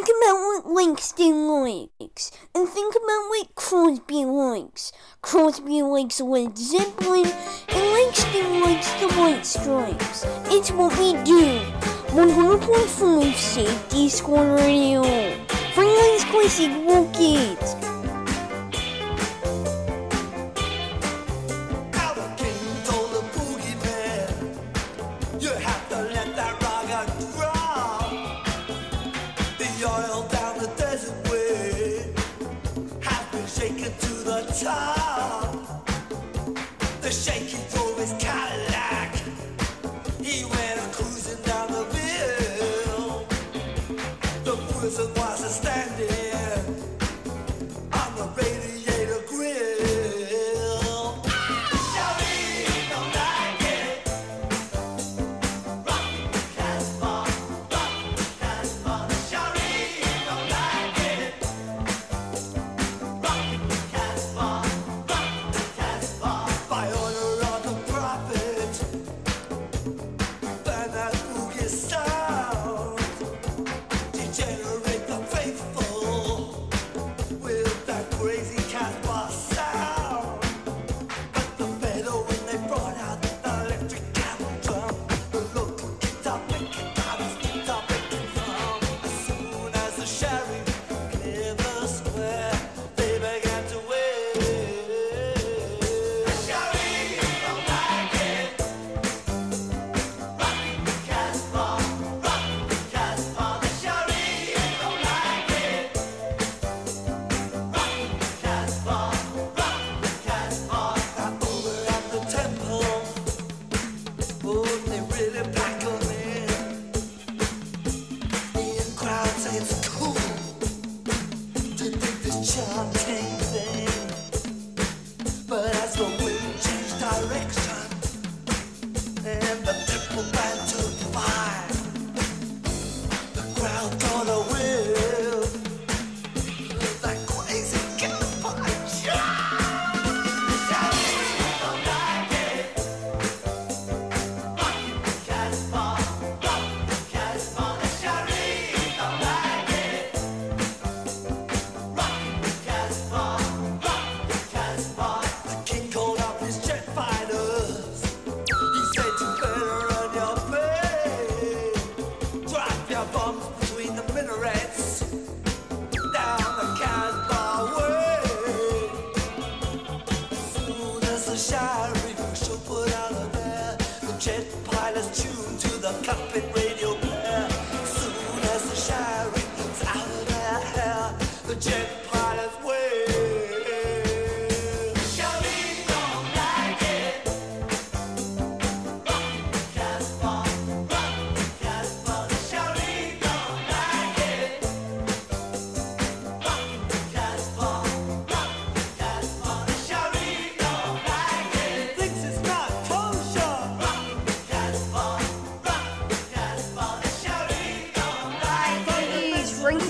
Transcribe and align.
think 0.00 0.16
about 0.22 0.38
what 0.40 0.66
Langston 0.72 1.46
likes, 1.46 2.32
and 2.54 2.66
think 2.66 2.94
about 2.94 3.28
what 3.28 3.54
Crosby 3.54 4.24
likes. 4.24 4.92
Crosby 5.20 5.82
likes 5.82 6.20
Led 6.22 6.56
Zeppelin, 6.56 7.26
and 7.68 7.92
Langston 7.92 8.60
likes 8.62 8.90
the 8.94 9.08
White 9.08 9.44
Stripes. 9.44 10.24
It's 10.46 10.70
what 10.70 10.98
we 10.98 11.12
do. 11.24 11.60
100.5 12.16 13.34
Safety 13.34 14.08
Squad 14.08 14.54
Radio. 14.60 15.02
Franklin's 15.74 16.24
Classic 16.24 16.70
Rock 16.88 17.99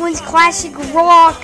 Franklin's 0.00 0.30
Classic 0.30 0.94
Rock 0.94 1.34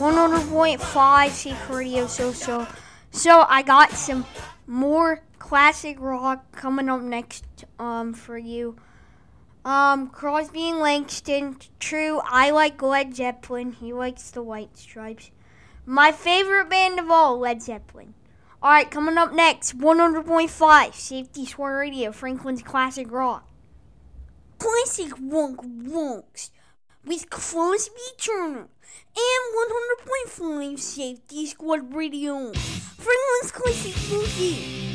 100.5 0.00 1.30
Safe 1.30 1.70
Radio 1.70 2.08
So 2.08 2.32
So. 2.32 2.66
So 3.12 3.46
I 3.48 3.62
got 3.62 3.92
some 3.92 4.26
more 4.66 5.22
classic 5.38 5.96
rock 6.00 6.50
coming 6.50 6.88
up 6.88 7.00
next 7.00 7.44
um 7.78 8.12
for 8.12 8.36
you. 8.36 8.74
Um 9.64 10.08
Crosby 10.08 10.70
and 10.70 10.80
Langston, 10.80 11.58
true, 11.78 12.20
I 12.24 12.50
like 12.50 12.82
Led 12.82 13.14
Zeppelin. 13.14 13.70
He 13.70 13.92
likes 13.92 14.32
the 14.32 14.42
White 14.42 14.76
Stripes. 14.76 15.30
My 15.86 16.10
favorite 16.10 16.68
band 16.68 16.98
of 16.98 17.08
all, 17.08 17.38
Led 17.38 17.62
Zeppelin. 17.62 18.14
Alright, 18.60 18.90
coming 18.90 19.16
up 19.16 19.32
next, 19.32 19.78
100.5 19.78 20.94
Safety 20.94 21.46
Squad 21.46 21.68
Radio, 21.68 22.10
Franklin's 22.10 22.64
Classic 22.64 23.08
Rock. 23.12 23.48
Classic 24.58 25.12
Rock 25.20 25.64
Rocks 25.84 26.50
with 27.04 27.30
Crosby 27.30 27.94
Turner 28.18 28.68
and 29.16 29.44
100.5 30.28 30.78
Safety 30.78 31.46
Squad 31.46 31.94
Radio. 31.94 32.52
Franklin's 32.52 33.52
Classic 33.52 33.94
Boogie. 33.94 34.89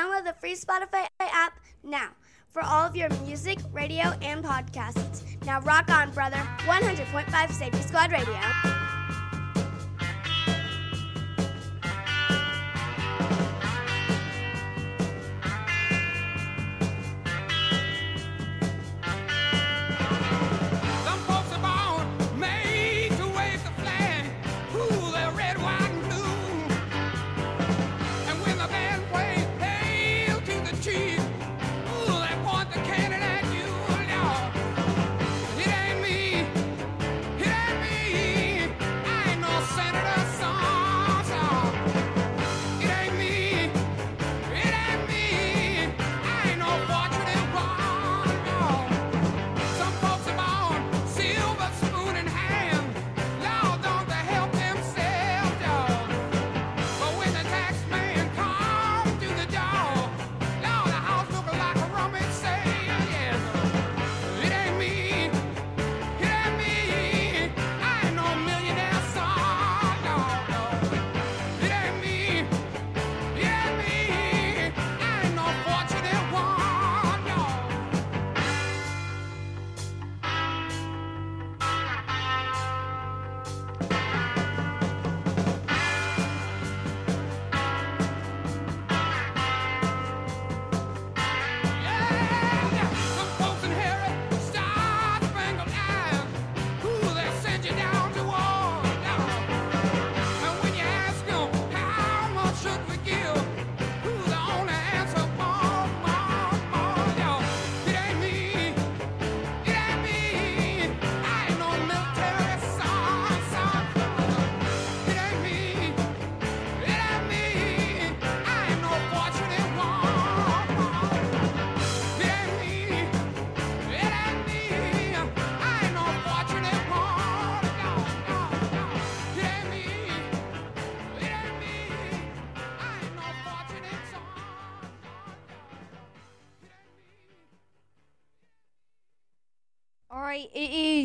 Download 0.00 0.24
the 0.24 0.32
free 0.40 0.54
Spotify 0.54 1.06
app 1.20 1.60
now 1.82 2.08
for 2.48 2.62
all 2.62 2.86
of 2.86 2.96
your 2.96 3.10
music, 3.22 3.58
radio, 3.70 4.14
and 4.22 4.42
podcasts. 4.42 5.22
Now 5.44 5.60
rock 5.60 5.90
on, 5.90 6.10
brother. 6.12 6.40
100.5 6.60 7.52
Safety 7.52 7.82
Squad 7.82 8.10
Radio. 8.10 8.79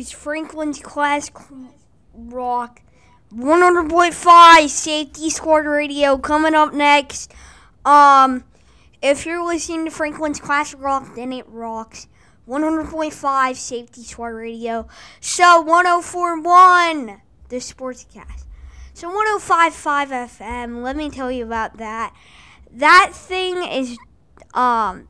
Is 0.06 0.12
Franklin's 0.12 0.78
Class 0.78 1.32
Rock 2.14 2.80
100.5 3.34 4.68
Safety 4.68 5.30
Squad 5.30 5.66
Radio 5.66 6.16
coming 6.16 6.54
up 6.54 6.72
next. 6.72 7.34
Um, 7.84 8.44
if 9.02 9.26
you're 9.26 9.44
listening 9.44 9.86
to 9.86 9.90
Franklin's 9.90 10.38
Class 10.38 10.74
Rock, 10.74 11.16
then 11.16 11.32
it 11.32 11.44
rocks. 11.48 12.06
100.5 12.46 13.56
Safety 13.56 14.04
Squad 14.04 14.28
Radio. 14.28 14.86
So 15.20 15.60
1041 15.62 17.20
the 17.48 17.56
Sportscast. 17.56 18.44
So 18.94 19.08
105.5 19.08 20.38
FM. 20.38 20.82
Let 20.82 20.94
me 20.94 21.10
tell 21.10 21.32
you 21.32 21.44
about 21.44 21.78
that. 21.78 22.14
That 22.70 23.10
thing 23.12 23.56
is 23.64 23.98
um 24.54 25.08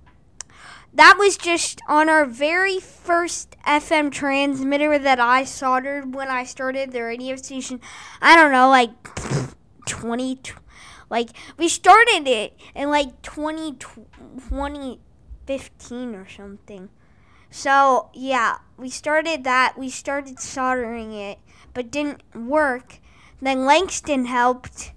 that 0.96 1.16
was 1.18 1.36
just 1.36 1.80
on 1.88 2.08
our 2.08 2.24
very 2.24 2.80
first 2.80 3.54
FM 3.66 4.10
transmitter 4.10 4.98
that 4.98 5.20
I 5.20 5.44
soldered 5.44 6.14
when 6.14 6.28
I 6.28 6.44
started 6.44 6.90
the 6.90 7.02
radio 7.02 7.36
station. 7.36 7.82
I 8.22 8.34
don't 8.34 8.50
know, 8.50 8.70
like 8.70 8.92
20, 9.86 10.40
like 11.10 11.28
we 11.58 11.68
started 11.68 12.26
it 12.26 12.58
in 12.74 12.88
like 12.88 13.20
20, 13.20 13.74
2015 13.74 16.14
or 16.14 16.26
something. 16.28 16.88
So 17.50 18.08
yeah, 18.14 18.56
we 18.78 18.88
started 18.88 19.44
that. 19.44 19.74
We 19.78 19.90
started 19.90 20.40
soldering 20.40 21.12
it, 21.12 21.38
but 21.74 21.90
didn't 21.90 22.22
work. 22.34 23.00
Then 23.42 23.66
Langston 23.66 24.24
helped 24.24 24.92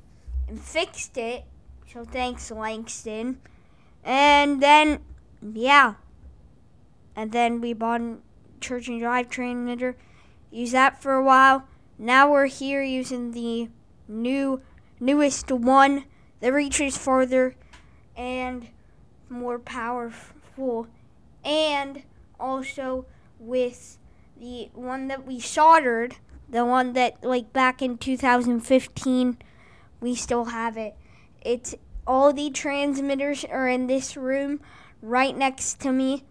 and 0.48 0.62
fixed 0.62 1.18
it. 1.18 1.44
So 1.92 2.06
thanks, 2.06 2.50
Langston. 2.52 3.40
And 4.04 4.62
then 4.64 5.00
yeah. 5.42 5.96
And 7.16 7.32
then 7.32 7.62
we 7.62 7.74
bought 7.74 8.02
a 8.02 8.18
church 8.62 8.88
and 8.88 9.00
drive 9.00 9.30
transmitter. 9.30 9.96
Use 10.52 10.72
that 10.72 11.02
for 11.02 11.14
a 11.14 11.24
while. 11.24 11.68
Now 11.98 12.32
we're 12.32 12.48
here 12.48 12.82
using 12.82 13.32
the 13.32 13.70
new 14.08 14.62
newest 15.00 15.52
one 15.52 16.06
that 16.40 16.54
reaches 16.54 16.98
farther 16.98 17.56
and 18.16 18.70
more 19.30 19.60
powerful. 19.60 20.88
And 21.44 22.04
also 22.40 23.06
with 23.40 23.98
the 24.40 24.70
one 24.74 25.08
that 25.08 25.26
we 25.26 25.40
soldered, 25.40 26.16
the 26.50 26.66
one 26.66 26.94
that 26.94 27.24
like 27.24 27.54
back 27.54 27.82
in 27.82 27.98
2015 27.98 29.38
we 30.02 30.16
still 30.16 30.46
have 30.46 30.78
it. 30.78 30.96
It's 31.42 31.76
all 32.08 32.34
the 32.34 32.50
transmitters 32.50 33.46
are 33.46 33.68
in 33.68 33.88
this 33.88 34.18
room 34.18 34.60
right 35.02 35.36
next 35.36 35.80
to 35.82 35.92
me. 35.92 36.24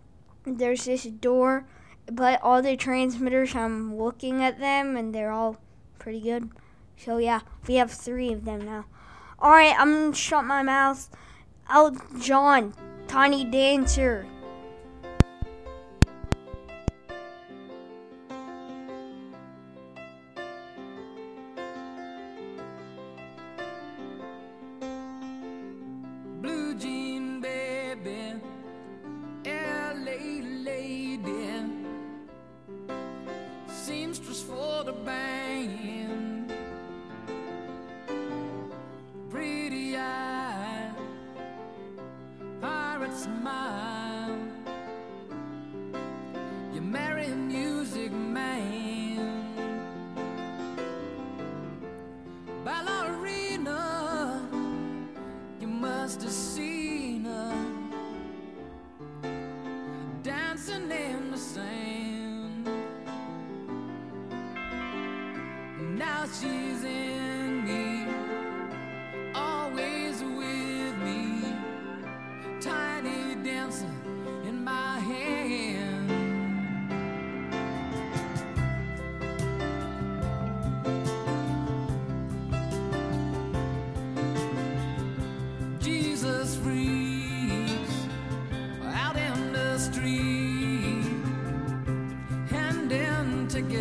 There's 0.44 0.84
this 0.84 1.04
door, 1.04 1.66
but 2.10 2.40
all 2.42 2.62
the 2.62 2.76
transmitters, 2.76 3.54
I'm 3.54 3.96
looking 3.96 4.42
at 4.42 4.58
them 4.58 4.96
and 4.96 5.14
they're 5.14 5.32
all 5.32 5.58
pretty 5.98 6.20
good. 6.20 6.50
So, 6.96 7.18
yeah, 7.18 7.40
we 7.66 7.74
have 7.74 7.90
three 7.90 8.32
of 8.32 8.44
them 8.44 8.64
now. 8.64 8.86
All 9.38 9.52
right, 9.52 9.74
I'm 9.78 9.92
gonna 9.92 10.14
shut 10.14 10.44
my 10.44 10.62
mouth. 10.62 11.08
Elton 11.70 12.20
John, 12.20 12.74
Tiny 13.06 13.44
Dancer. 13.44 14.26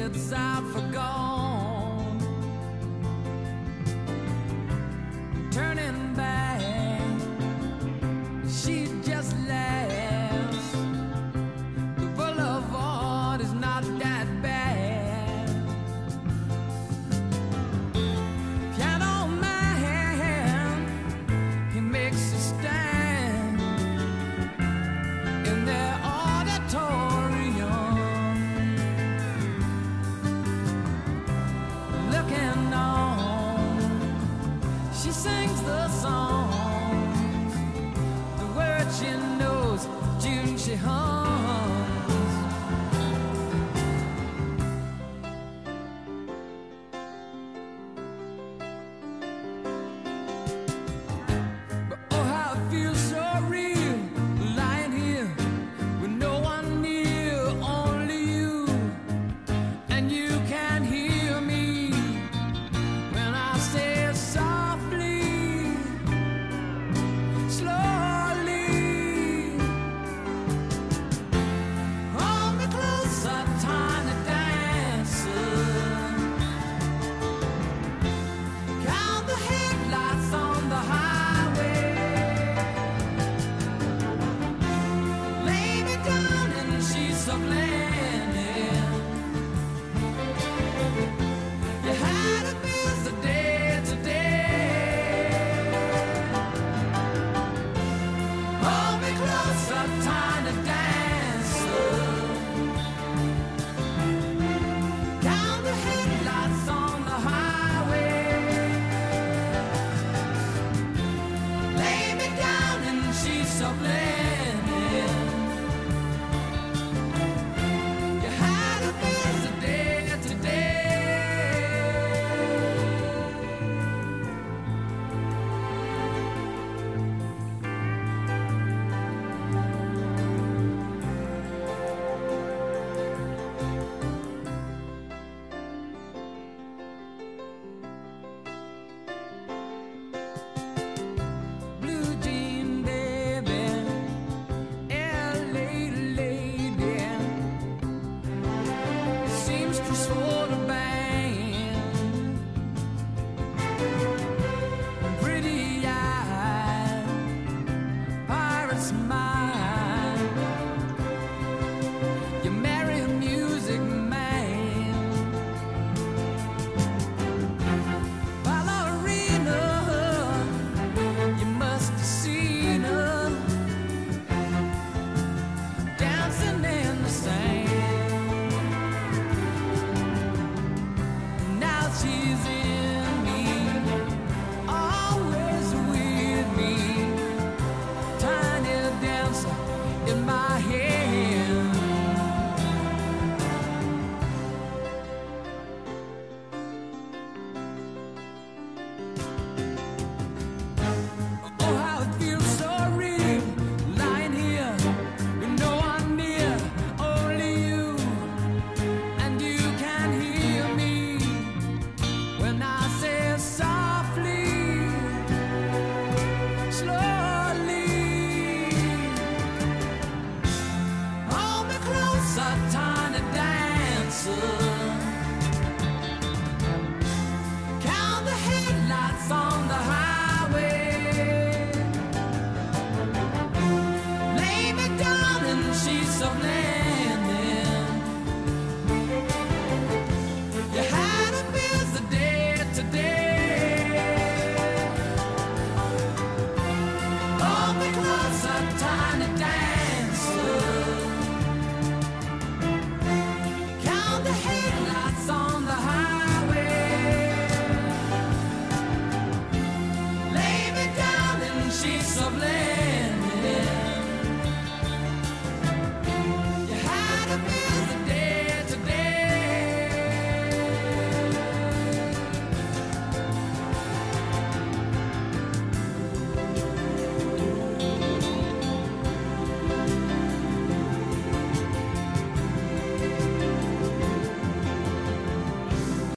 Tickets 0.08 0.32
out 0.32 0.64
for 0.72 0.87